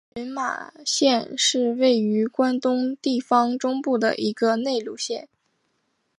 [0.15, 5.29] 群马县是位于关东地方中部的一个内陆县。